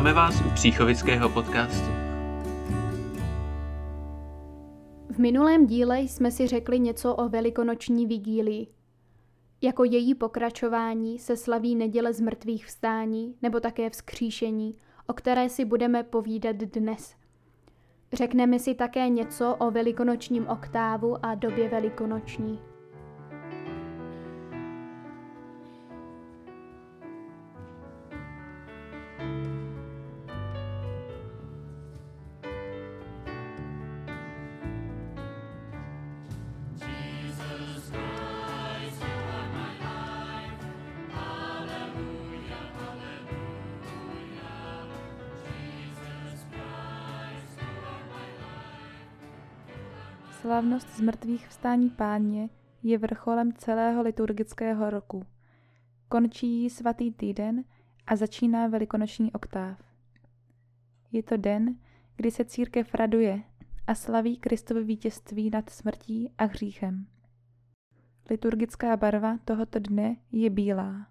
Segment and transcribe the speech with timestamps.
[0.00, 1.88] Vítáme vás u Příchovického podcastu.
[5.10, 8.66] V minulém díle jsme si řekli něco o velikonoční vigílii.
[9.62, 15.64] Jako její pokračování se slaví neděle z mrtvých vstání nebo také vzkříšení, o které si
[15.64, 17.14] budeme povídat dnes.
[18.12, 22.69] Řekneme si také něco o velikonočním oktávu a době velikonoční.
[50.40, 52.48] Slavnost z mrtvých vstání páně
[52.82, 55.26] je vrcholem celého liturgického roku.
[56.08, 57.64] Končí jí svatý týden
[58.06, 59.82] a začíná velikonoční oktáv.
[61.12, 61.76] Je to den,
[62.16, 63.42] kdy se církev raduje
[63.86, 67.06] a slaví Kristovo vítězství nad smrtí a hříchem.
[68.30, 71.06] Liturgická barva tohoto dne je bílá.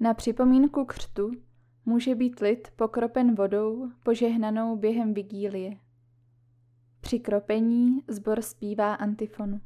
[0.00, 1.30] Na připomínku křtu
[1.84, 5.85] může být lid pokropen vodou požehnanou během vigílie.
[7.06, 9.60] Při kropení zbor zpívá antifonu.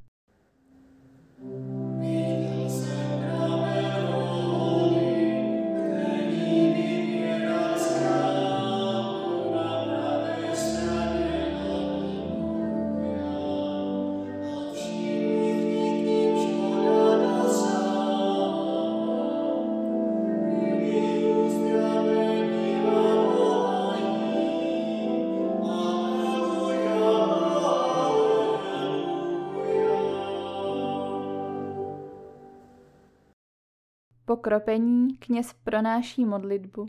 [34.31, 36.87] Po kropení kněz pronáší modlitbu.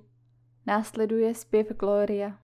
[0.68, 2.38] Následuje zpěv Gloria.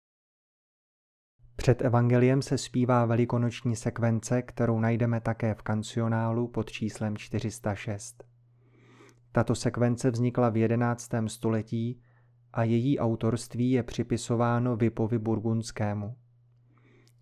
[1.56, 8.24] Před evangeliem se zpívá velikonoční sekvence, kterou najdeme také v kancionálu pod číslem 406.
[9.32, 11.10] Tato sekvence vznikla v 11.
[11.26, 12.02] století
[12.52, 16.16] a její autorství je připisováno Vipovi Burgundskému.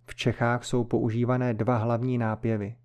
[0.05, 2.77] V Čechách jsou používané dva hlavní nápěvy.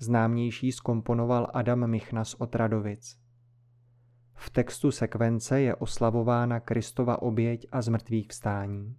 [0.00, 3.27] Známější skomponoval Adam Michna z Otradovic.
[4.40, 8.96] V textu sekvence je oslavována Kristova oběť a zmrtvých vstání.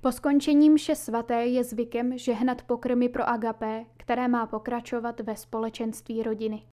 [0.00, 6.22] Po skončení mše svaté je zvykem žehnat pokrmy pro agapé, které má pokračovat ve společenství
[6.22, 6.66] rodiny.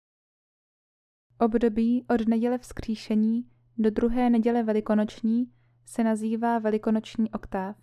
[1.40, 5.52] Období od neděle vzkříšení do druhé neděle velikonoční
[5.86, 7.76] se nazývá velikonoční oktáv.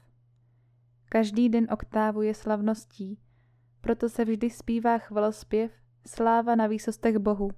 [1.09, 3.19] Každý den oktávu je slavností,
[3.81, 5.71] proto se vždy zpívá chvalospěv
[6.07, 7.51] Sláva na výsostech Bohu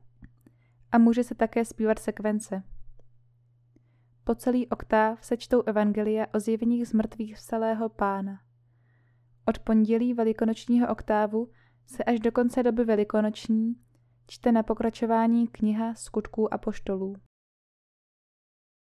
[0.92, 2.64] a může se také zpívat sekvence.
[4.24, 8.40] Po celý oktáv se čtou evangelia o zjeveních z mrtvých vstalého pána.
[9.46, 11.52] Od pondělí velikonočního oktávu
[11.86, 13.76] se až do konce doby velikonoční
[14.28, 17.16] čte na pokračování kniha skutků a poštolů.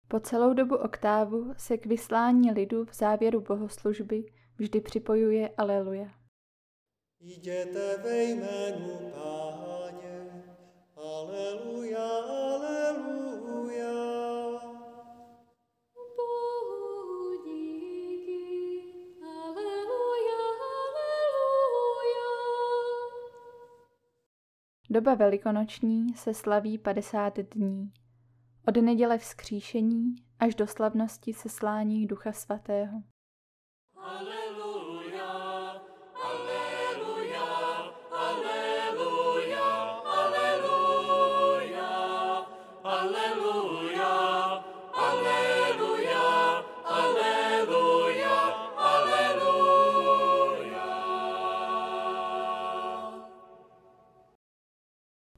[0.08, 4.24] Po celou dobu oktávu se k vyslání lidu v závěru bohoslužby
[4.58, 6.08] vždy připojuje Aleluja.
[7.20, 9.41] Jděte ve jménu Páně,
[24.92, 27.92] Doba velikonoční se slaví 50 dní.
[28.68, 33.02] Od neděle vzkříšení až do slavnosti seslání Ducha Svatého.
[33.96, 34.31] Aleluja,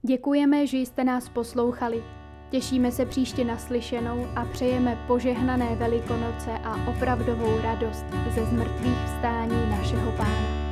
[0.07, 2.03] Děkujeme, že jste nás poslouchali.
[2.51, 8.05] Těšíme se příště naslyšenou a přejeme požehnané Velikonoce a opravdovou radost
[8.35, 10.64] ze zmrtvých vstání našeho Pána.